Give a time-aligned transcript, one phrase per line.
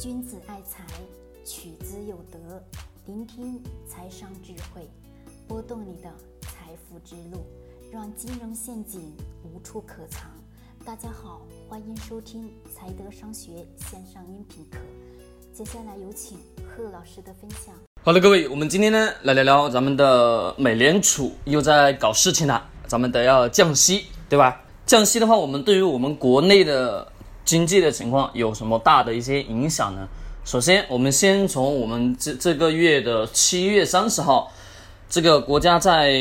[0.00, 0.84] 君子爱财，
[1.44, 2.60] 取之有德。
[3.06, 4.90] 聆听财商智慧，
[5.46, 7.46] 拨动你的财富之路，
[7.92, 10.28] 让金融陷阱无处可藏。
[10.84, 14.78] 大家好，欢迎收听财德商学线上音频课。
[15.52, 17.72] 接下来有请贺老师的分享。
[18.02, 24.60] 好了，各位，我们今天呢来聊聊咱们的美联储又在搞事情了，咱们得要降息，对吧？
[24.84, 27.10] 降息的话，我们对于我们国内的
[27.44, 30.08] 经济的情况有什么大的一些影响呢？
[30.44, 34.52] 首先，我们先从我们这这个月的七月三十号，
[35.08, 36.12] 这个国家在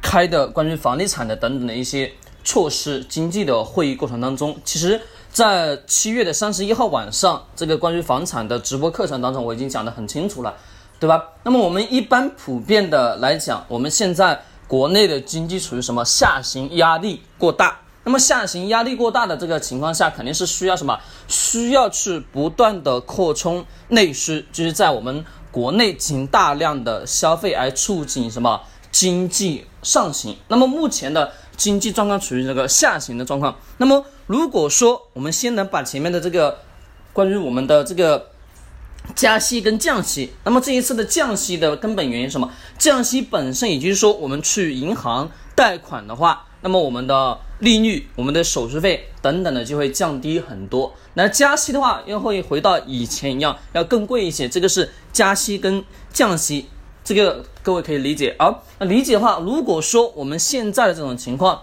[0.00, 2.10] 开的关于房地产的等等的一些
[2.42, 4.98] 措施经济的会议过程当中，其实，
[5.30, 10.54] 在七月的三十一号晚上，这个关于房产的直播课程当中，我已经讲得很清楚了，
[10.98, 11.22] 对吧？
[11.44, 17.81] 那么我们一般普遍的来讲，我们现在国内的经济处于什么下行压力过大？
[18.04, 20.98] 那么下行压力过大的这个情况下，肯定是需要什么？
[21.28, 30.36] 需要去不断的扩充内需，就是在我们国内进行大量的消费，来促进什么经济上行。
[30.48, 33.56] 那么目前的经济状况处于这个下行的状况。
[33.76, 36.58] 那么如果说我们先能把前面的这个
[37.12, 38.30] 关于我们的这个
[39.14, 42.50] 加息跟降息，那么这一次的降息的根本原因是什么？
[42.78, 46.46] 降息本身，也就是说我们去银行贷款的话。
[46.64, 50.92] 那么我们的利率、我们的手续费等等的就会降低很多。
[51.14, 54.48] 那加息的话，又会回到以前一样，要更贵一些。
[54.48, 56.66] 这个是加息跟降息，
[57.04, 58.34] 这个各位可以理解。
[58.36, 61.62] 啊那理解的话，如果说我们现在的这种情况，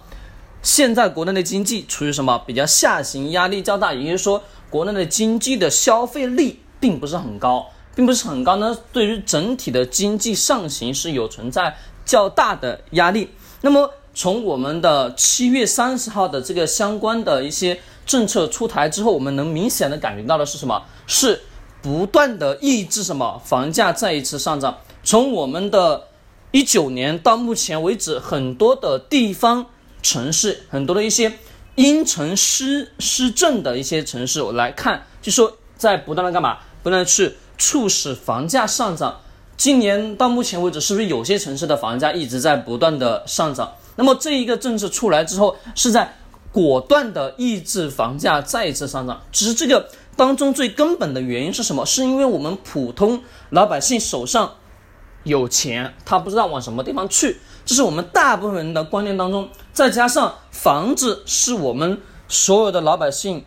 [0.64, 13.32] 现在国内的经济处于什么比较下行，压力较大，也就是说国内的经济的消费力并不是很高，并不是很高呢，对于整体的经济上行是有存在较大的压力。
[13.60, 13.92] 那么。
[14.14, 20.84] 从我们的七月三十号的这个相关的一些政策出台之后，我们能明显的感觉到的是什么？
[21.08, 21.42] 是
[21.82, 24.78] 不断的抑制什么房价再一次上涨。
[25.04, 26.08] 从我们的
[26.52, 29.68] 一九年到目前为止，很多的地方
[30.02, 31.32] 城市，很多的一些
[31.76, 36.58] 因城施施政的一些城市来看，就说在不断的干嘛？
[36.84, 39.22] 不断的去促使房价上涨。
[39.60, 43.74] 今年到目前为止，是不是有些城市的房价一直在不断的上涨？
[43.98, 46.16] 那么这一个政策出来之后，是在
[46.54, 49.22] 果断的抑制房价再一次上涨。
[49.34, 51.86] 只是这个当中最根本的原因是什么？
[51.86, 54.54] 是因为我们普通老百姓手上
[55.26, 57.42] 有钱，他不知道往什么地方去。
[57.66, 62.00] 这是我们大部分人的观念当中，再加上房子是我们
[62.30, 63.44] 所有的老百姓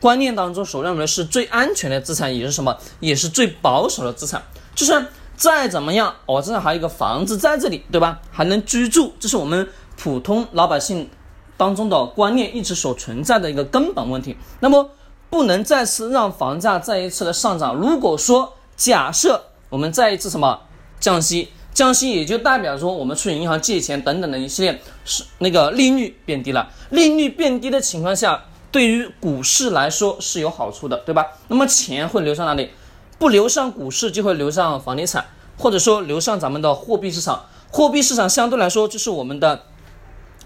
[0.00, 2.76] 观念当中所认为是最安全的资产，也是什么？
[2.98, 4.42] 也是最保守的资产，
[4.74, 5.06] 就是。
[5.36, 8.20] 再怎么样，我这还有一个房子在这里，对吧？
[8.30, 11.08] 还能居住，这是我们普通老百姓
[11.56, 14.36] 当中的观念一直所存在的一个根本问题。
[14.60, 14.90] 那么，
[15.30, 17.74] 不能再次让房价再一次的上涨。
[17.74, 20.60] 如果说假设我们再一次什么
[21.00, 26.70] 降息，降息也就代表说我们去银行借钱等等的一系列是那个利率变低了。
[26.90, 31.26] 利率变低的情况下，对于股市来说是有好处的，对吧？
[31.48, 32.70] 那么钱会流向哪里？
[33.18, 35.24] 不流上股市，就会流上房地产，
[35.56, 37.44] 或者说流上咱们的货币市场。
[37.70, 39.62] 货币市场相对来说就是我们的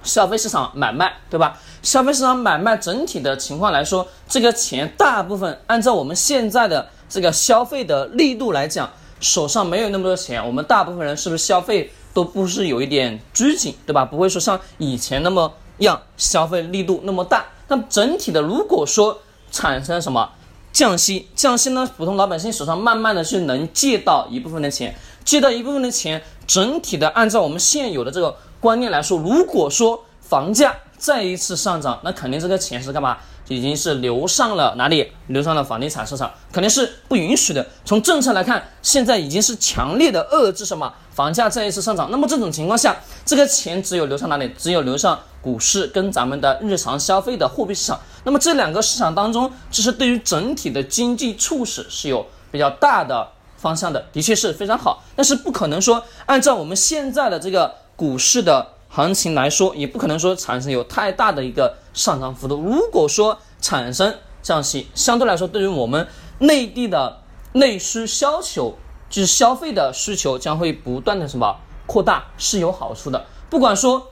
[0.03, 1.59] 消费市场买卖，对吧？
[1.83, 8.91] 消费市场买卖整体的情况来说，这个钱大部分按照我们现在的这个消费的力度来讲，
[9.21, 14.05] 手上没有那么多钱，我们大部分人是不是消费都不是有一点拘谨，对吧？
[14.05, 17.45] 不会说像以前那么样消费力度那么大。
[17.69, 19.19] 那整体的，如果说
[19.51, 20.31] 产生什么？
[20.73, 21.89] 降息，降息呢？
[21.97, 33.19] 普通老百姓手上慢慢的是能借到一部分的钱，借到一部分的钱，整体的按照我们现有的这个观念来说，如果说房价再一次上涨，那肯定这个钱是干嘛？
[33.49, 35.11] 已经是流上了哪里？
[35.29, 37.67] 流上了房地产市场，肯定是不允许的。
[37.83, 42.11] 从政策来看，现在已经是强烈的遏制什么房价再一次上涨。
[42.11, 44.55] 那么这种情况下，这个钱只有流向哪里？
[44.59, 47.99] 只有流向股市跟咱们的日常消费的货币市场。
[48.29, 53.27] 那么这两个市场当中，其实对于整体的经济促使是有比较大的
[53.57, 55.03] 方向的，的确是非常好。
[55.17, 58.75] 但是不可能说按照我们现在的这个股市的。
[58.91, 62.57] 行情来说，也不可能说产生有太大的一个上涨幅度。
[62.57, 66.09] 如果说产生降息，相对来说，对于我们
[66.39, 67.21] 内地的
[67.53, 68.79] 内需需求，
[69.11, 71.55] 就是消费的需求将会不断的什么
[71.87, 73.27] 扩大，是有好处的。
[73.51, 74.11] 不管说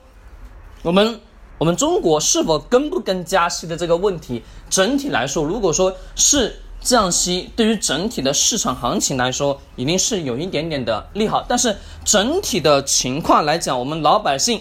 [0.83, 1.23] 我们
[1.59, 6.61] 我们中国是否跟不跟加息的这个问题，整体来说，如果说是。
[6.79, 11.45] 降息对于整体的市场行情来说，一定是有一点点的利好。
[11.49, 14.61] 但是整体的情况来讲，我们老百姓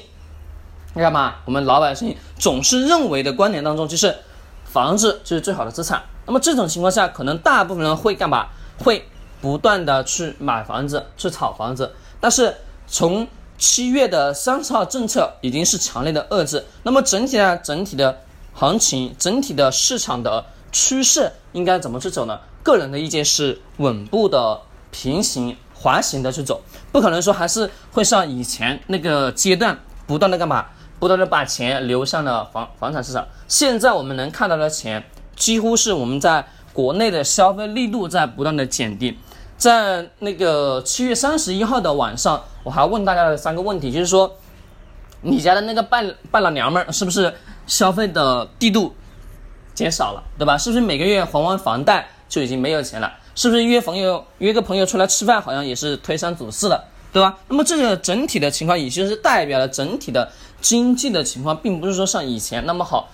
[0.96, 1.36] 干嘛？
[1.46, 4.16] 我们老百姓总是认为的观点当中，就是
[4.64, 8.48] 房子就是最好的资产，那么这种情况下，可能大部分人会干嘛？
[8.80, 9.08] 会
[9.40, 11.94] 不断的去买房子，去炒房子。
[12.20, 12.56] 但是
[12.88, 18.22] 从七月的三十号政策已经是强烈的遏制，那么整体呢，整体的
[18.54, 22.40] 行情，整体的市场的趋势应该怎么去走呢？
[22.64, 24.60] 个人的意见是稳步的
[24.92, 26.62] 平行滑行的去走，
[26.92, 30.66] 不可能说还是会像以前那个阶段不断的干嘛，
[31.00, 33.26] 不断的把钱流向了房房产市场。
[33.48, 35.04] 现在我们能看到的钱，
[35.36, 39.18] 几乎是我们在国内的消费力度在不断的减低。
[39.58, 44.30] 在那个七月三十一号的晚上，我还问大家的三个问题，就是说，
[45.22, 47.34] 你家的那个伴伴郎娘们儿是不是
[47.66, 48.94] 消费的力度
[49.74, 50.58] 减少了，对吧？
[50.58, 53.12] 是不是每个月还完房贷就已经没有钱了？
[53.34, 57.38] 是不是约朋友约个朋友出来吃饭，好像也是推三阻四的，对吧？
[57.48, 60.30] 那么这个整体的情况，也就是代表了整体的
[60.60, 63.10] 经济的情况，并不是说像以前那么好。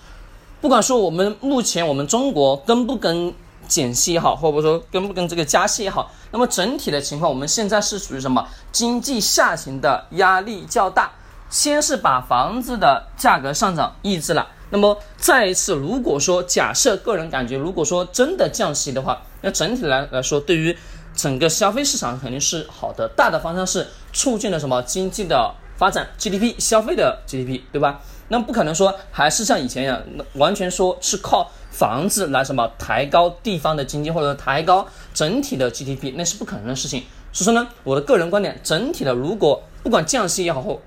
[0.60, 3.32] 不管说我们目前我们中国跟不跟。
[3.68, 8.46] 减息也好，或者说跟不跟这个加息也好，那么整体的情况，我们现在是属于什么？
[8.70, 11.12] 经济下行的压力较大，
[11.48, 20.76] 先是把房子的价格上涨抑制了，那么再一次，如果说假设个人感觉，如果说真的降息的话，那整体来来说，对于
[21.14, 24.82] 整个消费市场肯定是好的，大的方向是促进了什么？
[24.82, 28.00] 经济的发展，GDP 消费的 GDP，对吧？
[28.28, 30.00] 那不可能说还是像以前一样，
[30.34, 31.50] 完全说是靠。
[31.72, 37.02] 房子来什么抬高地方的经济，或者抬高整体的 GDP，那是不可能的事情。
[37.32, 40.80] 所以说呢，我的个人观点，整体的如果不管降息也好，或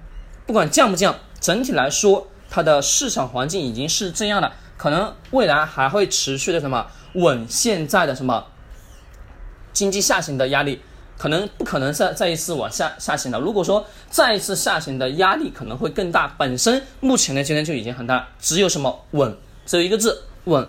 [0.46, 8.46] 不管降不降，整体来说，它的市场环境已经是这样的，可能未来还会持续的什么稳现在的什么
[9.74, 10.80] 经济下行的压力，
[11.18, 13.40] 可能不可能再再一次往下下行了。
[13.40, 20.68] 如果说再一次下行的压力可能会更大，本身目前的今天就已经很大，只有什么稳，只有一个字稳。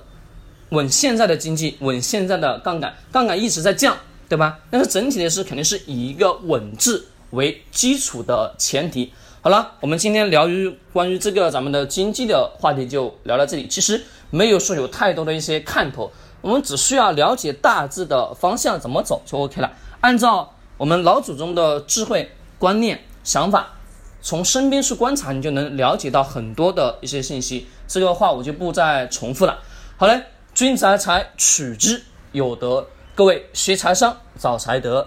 [0.70, 3.96] 稳现在的经济，稳现在的杠杆，杠杆一直在降，
[4.28, 4.58] 对吧？
[4.68, 9.12] 但是整体的是肯定是以一个稳字为基础的前提。
[9.42, 13.68] 好了，我们今天聊于关于这个咱们的经济的话题就聊到这里。
[13.68, 16.10] 其实没有说有太多的一些看头，
[16.40, 19.72] 我们只需要了解大致的方向怎么走就 OK 了。
[20.00, 23.74] 按照我们老祖宗的智慧观念想法，
[24.22, 27.66] 从身边去观察，你就能了解到很多的一些信息。
[27.88, 29.58] 这个话我就不再重复了。
[29.96, 30.22] 好嘞。
[30.56, 32.02] 君子爱财，取之
[32.32, 32.86] 有德。
[33.14, 35.04] 各位学财商，找财德。